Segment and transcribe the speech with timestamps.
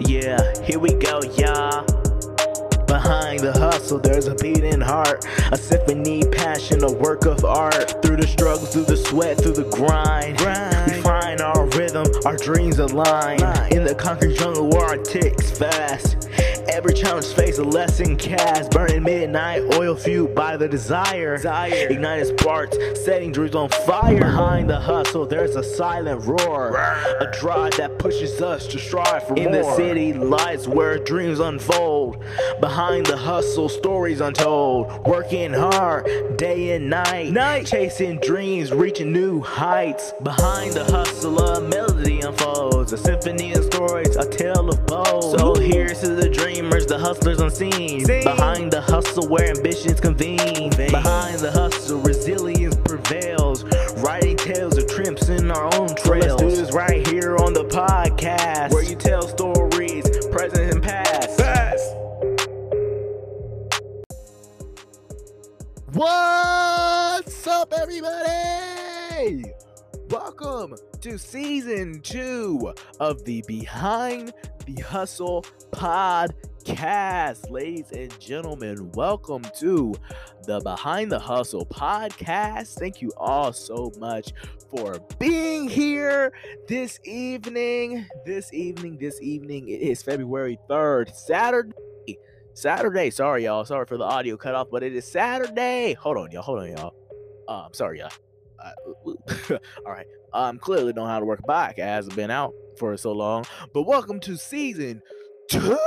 [0.00, 1.84] Yeah, here we go, y'all.
[2.86, 8.00] Behind the hustle, there's a beating heart, a symphony, passion, a work of art.
[8.02, 10.92] Through the struggle, through the sweat, through the grind, Grind.
[10.92, 13.40] we find our rhythm, our dreams align.
[13.72, 16.27] In the concrete jungle where our ticks fast.
[16.78, 21.34] Every challenge face a lesson cast, burning midnight, oil fueled by the desire.
[21.34, 21.88] Desire.
[21.90, 24.20] Igniting sparks, setting dreams on fire.
[24.20, 29.34] Behind the hustle, there's a silent roar, a drive that pushes us to strive for
[29.34, 29.54] In more.
[29.54, 32.22] the the city lights where dreams unfold.
[32.60, 35.04] Behind the hustle, stories untold.
[35.04, 37.32] Working hard, day and night.
[37.32, 37.66] Night.
[37.66, 40.12] Chasing dreams, reaching new heights.
[40.22, 42.92] Behind the hustle, a melody unfolds.
[42.92, 45.36] A symphony of stories, a tale of bold.
[45.36, 46.28] So here's to the
[46.68, 48.04] dreamers, the hustlers unseen.
[48.04, 48.24] Seen.
[48.24, 50.38] Behind the hustle, where ambitions convene.
[50.38, 50.90] Convene.
[50.90, 53.64] Behind the hustle, resilience prevails.
[53.96, 56.40] Writing tales of triumphs in our own So let's trails.
[56.40, 61.38] do this right here on the podcast, where you tell stories, present and past.
[61.38, 61.94] Fast.
[65.92, 69.44] What's up, everybody?
[70.10, 74.32] Welcome to season two of the Behind
[74.66, 76.47] the Hustle podcast.
[76.68, 79.94] Ladies and gentlemen, welcome to
[80.44, 82.78] the Behind the Hustle podcast.
[82.78, 84.34] Thank you all so much
[84.70, 86.30] for being here
[86.68, 88.06] this evening.
[88.26, 91.72] This evening, this evening, it is February 3rd, Saturday.
[92.52, 93.08] Saturday.
[93.08, 93.64] Sorry, y'all.
[93.64, 95.94] Sorry for the audio cut off, but it is Saturday.
[95.94, 96.42] Hold on, y'all.
[96.42, 96.94] Hold on, y'all.
[97.48, 98.12] I'm sorry, y'all.
[98.62, 98.72] Uh,
[99.86, 100.06] all right.
[100.34, 102.10] Um, clearly don't know how to work a podcast.
[102.10, 103.46] I've been out for so long.
[103.72, 105.00] But welcome to season
[105.48, 105.78] two.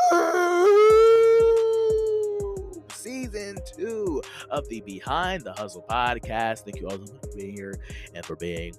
[3.32, 6.66] Season two of the Behind the Hustle podcast.
[6.66, 7.80] Thank you all so much for being here
[8.14, 8.74] and for being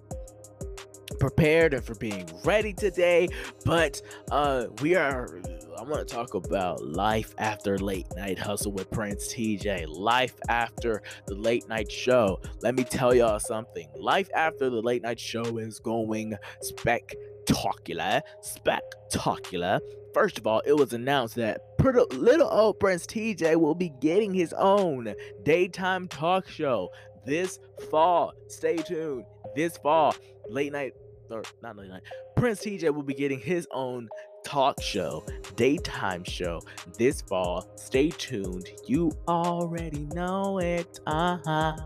[1.19, 3.29] prepared and for being ready today.
[3.65, 5.41] But uh we are
[5.79, 9.87] I want to talk about life after late night hustle with Prince TJ.
[9.89, 12.41] Life after the late night show.
[12.61, 13.89] Let me tell y'all something.
[13.97, 17.32] Life after the late night show is going spectacular.
[18.41, 19.81] Spectacular.
[20.15, 24.53] First of all, it was announced that little old Prince TJ will be getting his
[24.53, 26.91] own daytime talk show
[27.25, 27.59] this
[27.91, 28.35] fall.
[28.49, 29.25] Stay tuned.
[29.55, 30.15] This fall,
[30.49, 30.95] late night
[31.31, 32.03] or not late night.
[32.37, 34.09] Prince TJ will be getting his own
[34.45, 35.25] talk show,
[35.57, 36.61] daytime show
[36.99, 37.69] this fall.
[37.77, 38.69] Stay tuned.
[38.87, 41.01] You already know it.
[41.07, 41.77] Uh huh.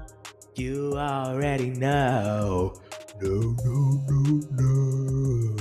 [0.55, 2.75] You already know.
[3.23, 5.57] No, no, no, no.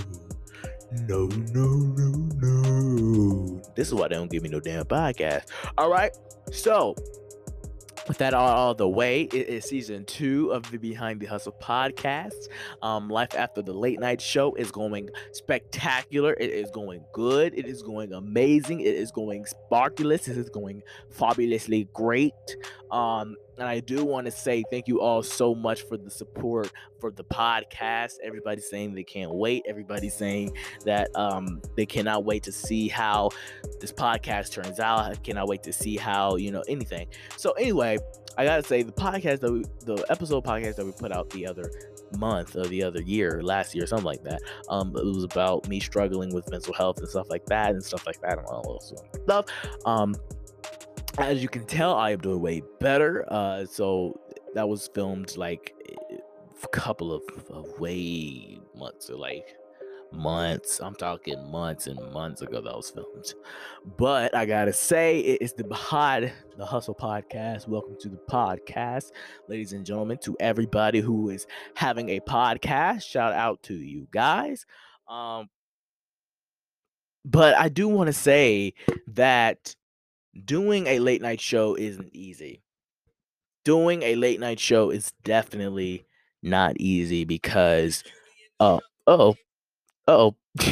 [1.08, 3.62] No, no, no, no.
[3.76, 5.46] This is why they don't give me no damn podcast.
[5.78, 6.12] All right.
[6.52, 6.96] So,
[8.08, 11.56] with that all, all the way, it is season two of the Behind the Hustle
[11.62, 12.50] podcast.
[12.82, 16.34] Um, life after the late night show is going spectacular.
[16.34, 17.58] It is going good.
[17.58, 18.82] It is going amazing.
[18.82, 20.28] It is going sparkulous.
[20.28, 22.34] It is going fabulously great.
[22.92, 26.72] Um, and I do want to say thank you all so much for the support
[27.00, 28.14] for the podcast.
[28.24, 29.64] Everybody's saying they can't wait.
[29.68, 30.56] Everybody's saying
[30.86, 33.30] that um, they cannot wait to see how
[33.80, 35.00] this podcast turns out.
[35.00, 37.08] I cannot wait to see how you know anything.
[37.38, 37.98] So anyway,
[38.38, 41.48] I gotta say the podcast that we, the episode podcast that we put out the
[41.48, 41.72] other
[42.18, 44.42] month or the other year, last year, something like that.
[44.70, 48.06] Um, it was about me struggling with mental health and stuff like that, and stuff
[48.06, 48.94] like that, and all those
[49.24, 49.46] stuff.
[49.86, 50.16] Um,
[51.20, 53.26] as you can tell, I am doing way better.
[53.32, 54.20] Uh, so
[54.54, 55.74] that was filmed like
[56.64, 59.56] a couple of, of way months, or like
[60.12, 60.80] months.
[60.82, 63.34] I'm talking months and months ago that was filmed.
[63.98, 67.68] But I gotta say, it is the Behind the Hustle podcast.
[67.68, 69.12] Welcome to the podcast,
[69.48, 70.18] ladies and gentlemen.
[70.24, 74.66] To everybody who is having a podcast, shout out to you guys.
[75.08, 75.48] Um,
[77.24, 78.74] but I do want to say
[79.08, 79.76] that
[80.44, 82.62] doing a late night show isn't easy.
[83.64, 86.06] Doing a late night show is definitely
[86.44, 88.04] not easy because,
[88.60, 89.36] uh, oh,
[90.08, 90.36] oh,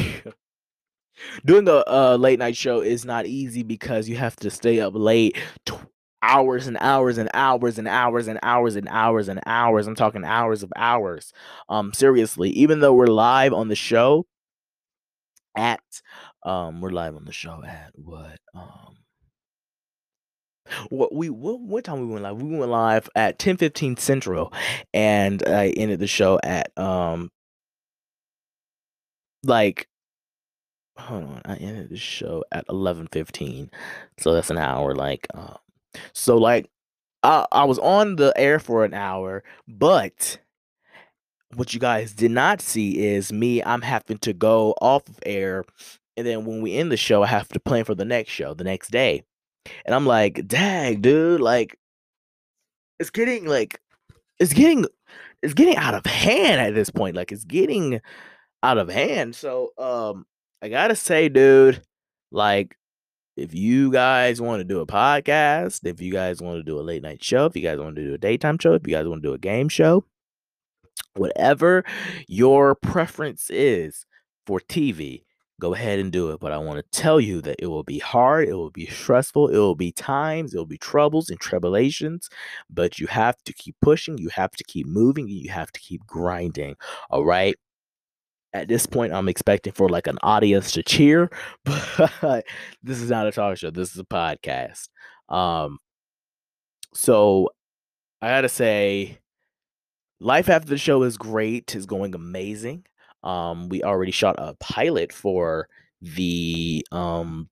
[1.44, 4.92] doing a, a late night show is not easy because you have to stay up
[4.94, 5.36] late.
[5.66, 5.86] Tw-
[6.22, 10.24] hours and hours and hours and hours and hours and hours and hours i'm talking
[10.24, 11.34] hours of hours
[11.68, 14.24] um seriously even though we're live on the show
[15.54, 15.82] at
[16.42, 18.96] um we're live on the show at what um
[20.90, 22.40] what we what, what time we went live?
[22.40, 24.52] We went live at ten fifteen central,
[24.92, 27.30] and I ended the show at um
[29.42, 29.88] like
[30.98, 33.70] hold on, I ended the show at eleven fifteen,
[34.18, 34.94] so that's an hour.
[34.94, 35.56] Like, um,
[36.12, 36.70] so like
[37.22, 40.38] I I was on the air for an hour, but
[41.54, 43.62] what you guys did not see is me.
[43.62, 45.64] I'm having to go off of air
[46.16, 48.54] And then when we end the show, I have to plan for the next show
[48.54, 49.24] the next day.
[49.84, 51.78] And I'm like, dang, dude, like
[52.98, 53.80] it's getting like
[54.38, 54.86] it's getting
[55.42, 57.16] it's getting out of hand at this point.
[57.16, 58.00] Like it's getting
[58.62, 59.34] out of hand.
[59.34, 60.26] So um
[60.62, 61.82] I gotta say, dude,
[62.30, 62.76] like
[63.36, 66.82] if you guys want to do a podcast, if you guys want to do a
[66.82, 69.06] late night show, if you guys want to do a daytime show, if you guys
[69.06, 70.04] want to do a game show,
[71.14, 71.84] whatever
[72.28, 74.06] your preference is
[74.46, 75.24] for TV,
[75.64, 76.40] go ahead and do it.
[76.40, 79.48] But I want to tell you that it will be hard, it will be stressful,
[79.48, 82.28] it will be times, it will be troubles and tribulations,
[82.68, 86.06] but you have to keep pushing, you have to keep moving, you have to keep
[86.06, 86.76] grinding.
[87.08, 87.56] All right
[88.52, 91.28] at this point i'm expecting for like an audience to cheer
[91.64, 92.44] but
[92.84, 94.88] this is not a talk show this is a podcast
[95.28, 95.76] um
[96.94, 97.50] so
[98.22, 99.18] i gotta say
[100.20, 102.84] life after the show is great is going amazing
[103.24, 105.68] um we already shot a pilot for
[106.00, 107.48] the um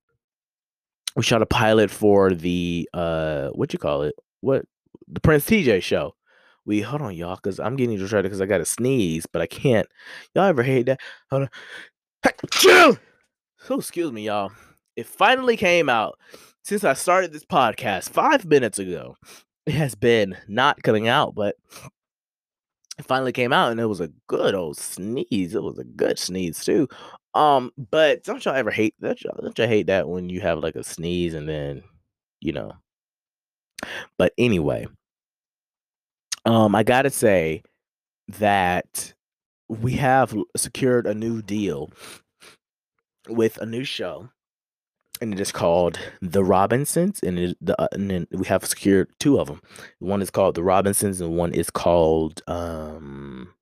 [1.16, 4.64] we shot a pilot for the uh what you call it what
[5.08, 6.14] the prince tj show
[6.64, 9.46] we hold on, y'all, because I'm getting distracted because I got to sneeze, but I
[9.46, 9.86] can't.
[10.34, 11.00] Y'all ever hate that?
[11.30, 11.48] Hold
[12.22, 12.98] on.
[13.64, 14.50] So excuse me, y'all.
[14.96, 16.18] It finally came out
[16.64, 19.16] since I started this podcast five minutes ago.
[19.66, 21.54] It has been not coming out, but
[23.00, 25.54] finally came out and it was a good old sneeze.
[25.54, 26.88] It was a good sneeze too.
[27.34, 29.18] Um, but don't y'all ever hate that?
[29.40, 31.82] Don't y'all hate that when you have like a sneeze and then,
[32.40, 32.72] you know.
[34.18, 34.86] But anyway,
[36.44, 37.62] um, I gotta say
[38.38, 39.14] that
[39.68, 41.90] we have secured a new deal
[43.28, 44.28] with a new show,
[45.22, 49.08] and it is called The Robinsons, and, it, the, uh, and then we have secured
[49.20, 49.62] two of them.
[50.00, 53.54] One is called The Robinsons, and one is called um,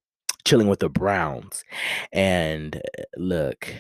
[0.46, 1.62] Chilling with the Browns.
[2.12, 3.72] And uh, look,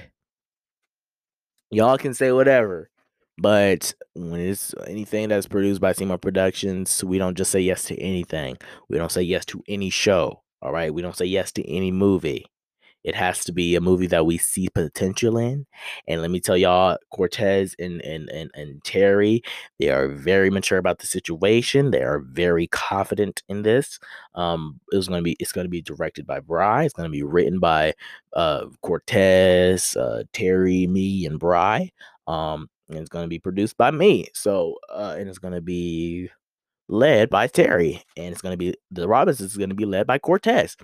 [1.70, 2.90] y'all can say whatever,
[3.38, 7.98] but when it's anything that's produced by Seymore Productions, we don't just say yes to
[7.98, 8.58] anything.
[8.90, 10.42] We don't say yes to any show.
[10.60, 10.92] All right.
[10.92, 12.44] We don't say yes to any movie.
[13.04, 15.66] It has to be a movie that we see potential in.
[16.06, 19.42] And let me tell y'all, Cortez and and and, and Terry,
[19.78, 21.90] they are very mature about the situation.
[21.90, 23.98] They are very confident in this.
[24.34, 26.84] Um, it was gonna be it's gonna be directed by Bry.
[26.84, 27.94] It's gonna be written by
[28.34, 31.90] uh Cortez, uh, Terry, me, and Bry.
[32.26, 34.28] Um, and it's to be produced by me.
[34.34, 36.28] So, uh, and it's to be
[36.88, 40.06] led by Terry, and it's going to be the Robinsons is going to be led
[40.06, 40.76] by Cortez.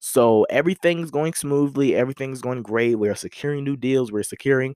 [0.00, 2.98] So everything's going smoothly, everything's going great.
[2.98, 4.74] We are securing new deals, we're securing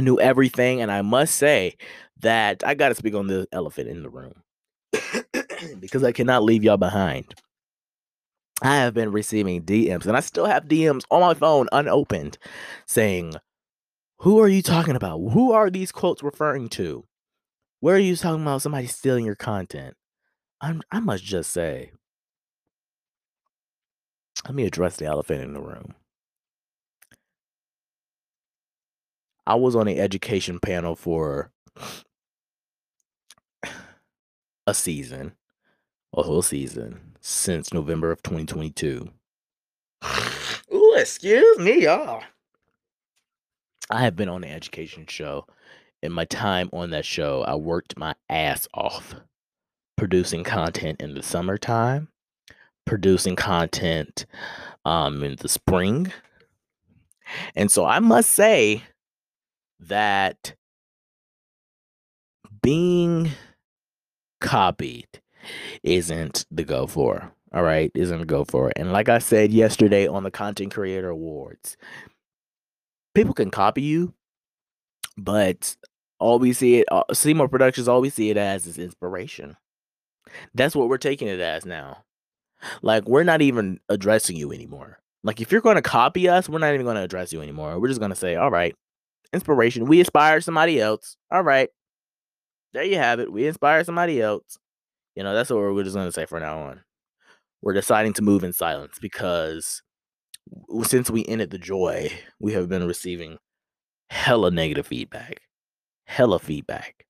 [0.00, 1.76] new everything, and I must say
[2.20, 4.34] that I got to speak on the elephant in the room
[5.80, 7.34] because I cannot leave y'all behind.
[8.60, 12.38] I have been receiving DMs, and I still have DMs on my phone unopened
[12.86, 13.34] saying,
[14.18, 15.18] who are you talking about?
[15.18, 17.04] Who are these quotes referring to?
[17.78, 19.94] Where are you talking about somebody stealing your content?
[20.60, 21.92] I'm, I must just say,
[24.44, 25.94] let me address the elephant in the room.
[29.46, 31.50] I was on the education panel for
[34.66, 35.32] a season,
[36.14, 39.08] a whole season, since November of 2022.
[40.74, 42.22] Ooh, excuse me, y'all.
[43.90, 45.46] I have been on the education show.
[46.02, 49.14] In my time on that show, I worked my ass off
[49.96, 52.08] producing content in the summertime,
[52.88, 54.26] producing content
[54.84, 56.12] um, in the spring.
[57.54, 58.82] And so I must say
[59.80, 60.54] that
[62.62, 63.30] being
[64.40, 65.20] copied
[65.82, 67.32] isn't the go for.
[67.52, 68.72] All right, isn't the go for.
[68.76, 71.76] And like I said yesterday on the Content Creator Awards,
[73.14, 74.12] people can copy you,
[75.16, 75.76] but
[76.18, 79.56] all we see it, uh, Seymore Productions, all we see it as is inspiration.
[80.54, 82.04] That's what we're taking it as now.
[82.82, 84.98] Like we're not even addressing you anymore.
[85.22, 87.78] Like if you're going to copy us, we're not even going to address you anymore.
[87.78, 88.74] We're just going to say, all right,
[89.32, 89.86] inspiration.
[89.86, 91.16] We inspire somebody else.
[91.30, 91.70] All right,
[92.72, 93.32] there you have it.
[93.32, 94.58] We inspire somebody else.
[95.16, 96.82] You know, that's what we're just going to say from now on.
[97.60, 99.82] We're deciding to move in silence because
[100.84, 103.38] since we ended the joy, we have been receiving
[104.10, 105.40] hella negative feedback.
[106.06, 107.04] Hella feedback.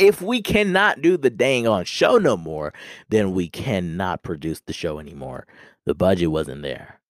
[0.00, 2.72] If we cannot do the dang on show no more,
[3.10, 5.46] then we cannot produce the show anymore.
[5.84, 7.00] The budget wasn't there.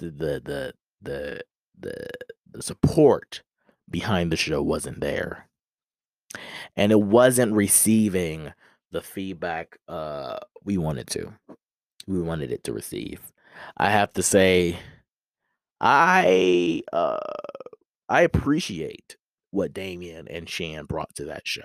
[0.00, 1.40] The the the the
[1.78, 2.08] the,
[2.50, 3.42] the support
[3.88, 5.48] behind the show wasn't there.
[6.76, 8.52] And it wasn't receiving
[8.90, 11.32] the feedback uh we wanted to
[12.08, 13.20] we wanted it to receive.
[13.76, 14.78] I have to say,
[15.80, 17.18] I uh
[18.08, 19.16] I appreciate
[19.50, 21.62] what Damien and Shan brought to that show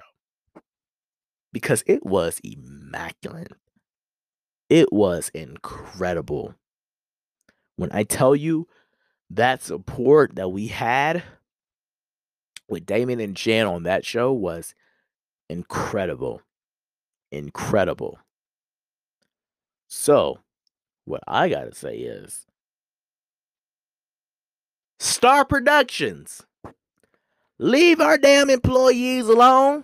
[1.56, 3.54] because it was immaculate.
[4.70, 6.56] It was incredible.
[7.78, 8.68] When I tell you
[9.30, 11.24] that support that we had
[12.68, 14.76] with Damien and Shan on that show was
[15.50, 16.42] incredible.
[17.32, 18.20] Incredible.
[19.88, 20.40] So,
[21.06, 22.46] what I got to say is
[25.00, 26.44] Star Productions,
[27.60, 29.84] leave our damn employees alone.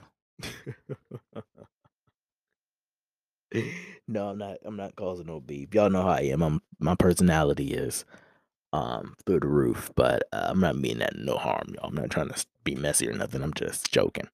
[4.08, 4.58] no, I'm not.
[4.66, 5.74] I'm not causing no beef.
[5.74, 6.42] Y'all know how I am.
[6.44, 8.06] I'm, my personality is
[8.74, 11.90] um through the roof, but uh, I'm not meaning that no harm, y'all.
[11.90, 13.44] I'm not trying to be messy or nothing.
[13.44, 14.30] I'm just joking.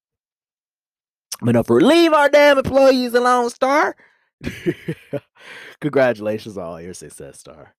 [1.42, 3.96] But no, for leave our damn employees alone, Star.
[5.82, 7.76] Congratulations on all your success, Star.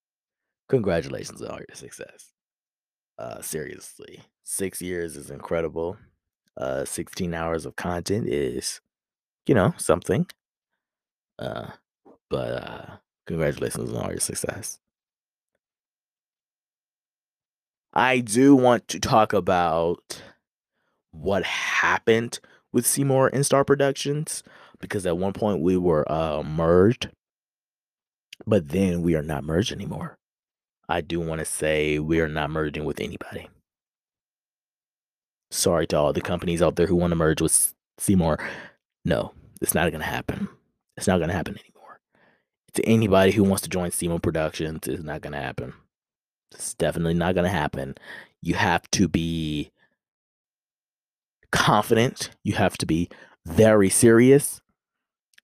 [0.69, 2.33] Congratulations on all your success.
[3.19, 5.97] Uh, seriously, six years is incredible.
[6.57, 8.81] Uh, 16 hours of content is,
[9.47, 10.27] you know, something.
[11.39, 11.71] Uh,
[12.31, 12.97] but uh,
[13.27, 14.79] congratulations on all your success.
[17.93, 20.23] I do want to talk about
[21.11, 22.39] what happened
[22.73, 24.43] with Seymore and Star Productions
[24.81, 27.11] because at one point we were uh, merged,
[28.47, 30.18] but then we are not merged anymore.
[30.89, 33.49] I do want to say we are not merging with anybody.
[35.51, 38.39] Sorry to all the companies out there who want to merge with Seymore.
[39.05, 40.49] No, it's not going to happen.
[40.97, 42.01] It's not going to happen anymore.
[42.75, 45.75] To anybody who wants to join Seymore Productions, it's not going to happen.
[46.53, 47.97] It's definitely not going to happen.
[48.43, 49.71] You have to be
[51.51, 52.31] confident.
[52.45, 53.09] You have to be
[53.47, 54.61] very serious.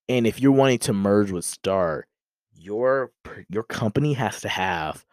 [0.07, 2.07] And if you're wanting to merge with Star,
[2.53, 3.11] your
[3.49, 5.04] your company has to have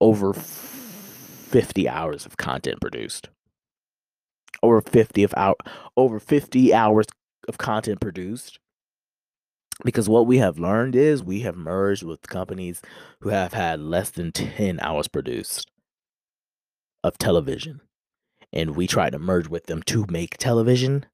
[0.00, 3.28] over 50 hours of content produced.
[4.62, 5.60] Over 50 of out
[5.96, 7.06] over 50 hours
[7.48, 8.58] of content produced.
[9.84, 12.80] Because what we have learned is we have merged with companies
[13.20, 15.70] who have had less than 10 hours produced
[17.04, 17.80] of television.
[18.52, 21.04] And we tried to merge with them to make television,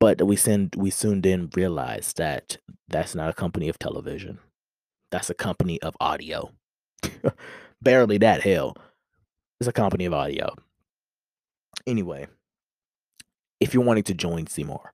[0.00, 2.58] but we soon we soon then realized that
[2.88, 4.38] that's not a company of television.
[5.12, 6.50] That's a company of audio.
[7.86, 8.76] Barely that hell.
[9.60, 10.52] It's a company of audio.
[11.86, 12.26] Anyway,
[13.60, 14.90] if you're wanting to join Seymore,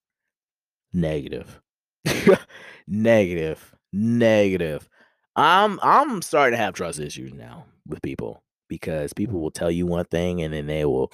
[0.92, 1.62] negative.
[2.86, 3.74] negative.
[3.94, 4.90] Negative.
[5.36, 9.86] I'm I'm starting to have trust issues now with people because people will tell you
[9.86, 11.10] one thing and then they will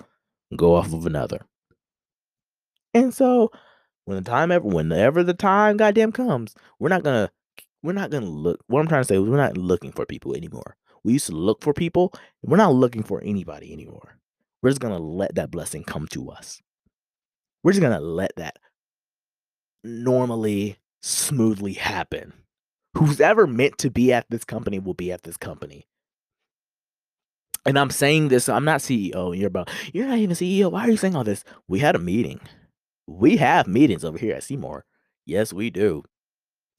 [0.56, 1.42] go off of another.
[2.92, 3.52] And so
[4.04, 7.30] when the time ever whenever the time goddamn comes, we're not gonna
[7.84, 10.34] we're not gonna look what I'm trying to say is we're not looking for people
[10.34, 10.74] anymore.
[11.04, 12.12] We used to look for people,
[12.42, 14.18] we're not looking for anybody anymore.
[14.62, 16.60] We're just gonna let that blessing come to us.
[17.62, 18.58] We're just gonna let that
[19.84, 22.32] normally smoothly happen.
[22.94, 25.86] Who's ever meant to be at this company will be at this company.
[27.64, 29.36] And I'm saying this, I'm not CEO.
[29.36, 30.72] You're about, you're not even CEO.
[30.72, 31.44] Why are you saying all this?
[31.68, 32.40] We had a meeting.
[33.06, 34.82] We have meetings over here at Seymore.
[35.26, 36.04] Yes, we do.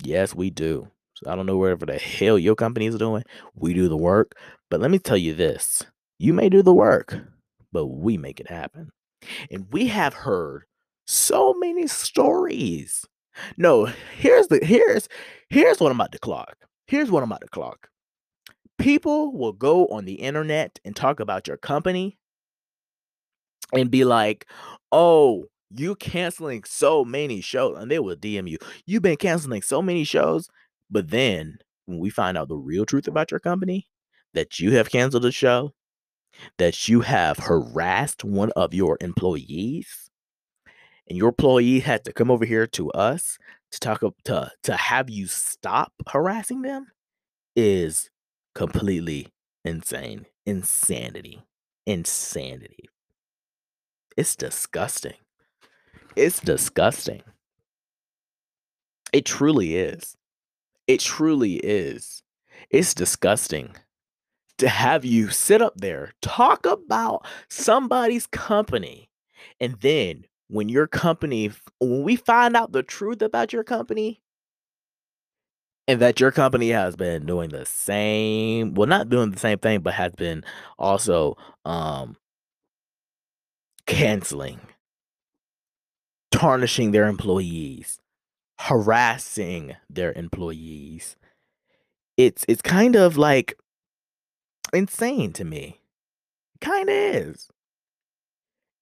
[0.03, 0.89] Yes, we do.
[1.21, 3.23] So I don't know wherever the hell your company is doing.
[3.55, 4.33] We do the work.
[4.69, 5.83] But let me tell you this
[6.17, 7.17] you may do the work,
[7.71, 8.89] but we make it happen.
[9.51, 10.63] And we have heard
[11.07, 13.05] so many stories.
[13.57, 13.85] No,
[14.17, 15.09] here's the here's
[15.49, 16.55] here's what I'm about to clock.
[16.87, 17.89] Here's what I'm about to clock.
[18.77, 22.17] People will go on the internet and talk about your company
[23.73, 24.45] and be like,
[24.91, 28.57] "Oh, you canceling so many shows and they will dm you
[28.87, 30.49] you've been canceling so many shows
[30.89, 33.11] but then when we find out the real truth mm-hmm.
[33.11, 33.87] about your company
[34.33, 35.73] that you have canceled a show
[36.57, 40.09] that you have harassed one of your employees
[41.07, 43.37] and your employee had to come over here to us
[43.71, 46.87] to talk to to have you stop harassing them
[47.55, 48.09] is
[48.55, 49.27] completely
[49.65, 50.25] insane.
[50.45, 51.43] Insanity.
[51.85, 52.89] Insanity.
[54.17, 55.15] It's disgusting.
[56.15, 57.21] It's disgusting.
[59.13, 60.15] It truly is.
[60.89, 62.23] It truly is.
[62.71, 63.75] It's disgusting
[64.57, 69.11] to have you sit up there, talk about somebody's company,
[69.59, 74.23] and then when your company, when we find out the truth about your company,
[75.87, 79.81] and that your company has been doing the same, well, not doing the same thing,
[79.81, 80.43] but has been
[80.79, 82.17] also um
[83.85, 84.59] canceling
[86.31, 87.99] tarnishing their employees,
[88.59, 91.15] harassing their employees.
[92.17, 93.57] It's it's kind of like
[94.73, 95.79] insane to me.
[96.59, 97.49] Kind of is.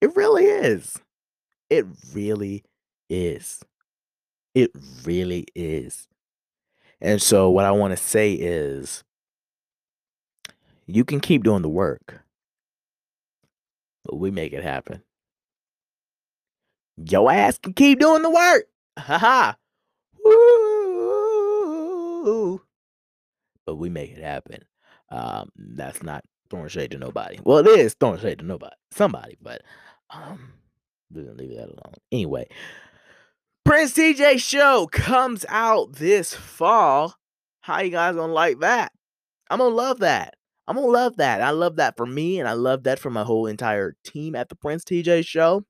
[0.01, 0.99] It really is.
[1.69, 2.63] It really
[3.09, 3.63] is.
[4.55, 4.71] It
[5.03, 6.07] really is.
[6.99, 9.03] And so, what I want to say is
[10.87, 12.23] you can keep doing the work,
[14.03, 15.03] but we make it happen.
[16.97, 18.65] Your ass can keep doing the work.
[18.97, 19.55] Ha ha.
[22.23, 22.61] Woo.
[23.65, 24.63] But we make it happen.
[25.09, 27.39] Um, that's not throwing shade to nobody.
[27.43, 29.61] Well, it is throwing shade to nobody, somebody, but
[30.09, 30.53] um,
[31.13, 31.93] gonna leave that alone.
[32.11, 32.47] Anyway,
[33.65, 37.15] Prince TJ show comes out this fall.
[37.61, 38.91] How you guys gonna like that?
[39.49, 40.35] I'm gonna love that.
[40.67, 41.41] I'm gonna love that.
[41.41, 44.49] I love that for me, and I love that for my whole entire team at
[44.49, 45.63] the Prince TJ show.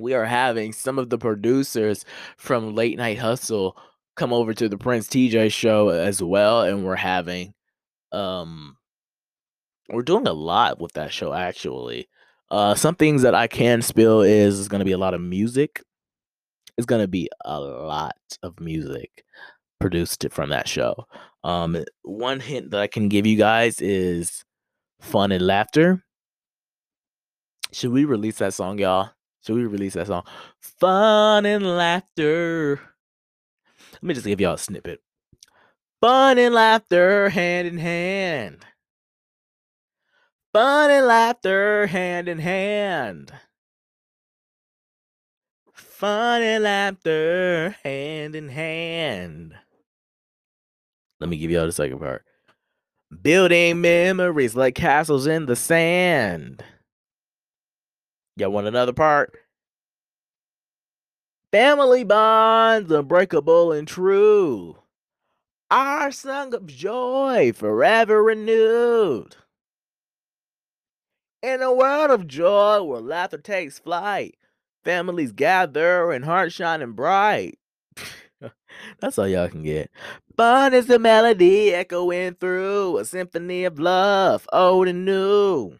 [0.00, 2.04] We are having some of the producers
[2.36, 3.76] from Late Night Hustle
[4.16, 7.54] come over to the Prince TJ show as well, and we're having
[8.12, 8.76] um
[9.88, 12.08] we're doing a lot with that show actually.
[12.50, 15.82] Uh some things that I can spill is, is gonna be a lot of music.
[16.76, 19.24] It's gonna be a lot of music
[19.80, 21.06] produced from that show.
[21.44, 24.44] Um one hint that I can give you guys is
[25.00, 26.02] fun and laughter.
[27.72, 29.10] Should we release that song, y'all?
[29.44, 30.24] Should we release that song?
[30.58, 32.80] Fun and laughter.
[33.92, 35.02] Let me just give y'all a snippet.
[36.00, 38.64] Fun and laughter hand in hand.
[40.54, 43.32] Fun and laughter hand in hand.
[45.74, 49.54] Fun and laughter hand in hand.
[51.20, 52.24] Let me give y'all the second part.
[53.20, 56.64] Building memories like castles in the sand.
[58.36, 59.32] Y'all want another part?
[61.52, 64.76] Family bonds unbreakable and true.
[65.70, 69.36] Our song of joy forever renewed.
[71.42, 74.36] In a world of joy where laughter takes flight,
[74.82, 77.58] families gather and hearts shining bright.
[79.00, 79.90] That's all y'all can get.
[80.36, 85.78] Fun is the melody echoing through a symphony of love, old and new.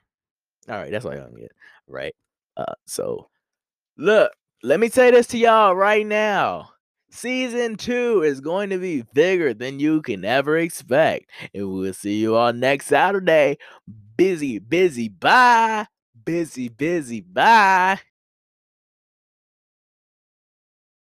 [0.68, 1.52] All right, that's all y'all can get.
[1.86, 2.14] Right.
[2.56, 3.28] Uh, so
[3.96, 6.70] look, let me say this to y'all right now.
[7.10, 11.30] Season two is going to be bigger than you can ever expect.
[11.54, 13.58] And we'll see you all next Saturday.
[14.16, 15.86] Busy, busy, bye.
[16.24, 18.00] Busy, busy, bye.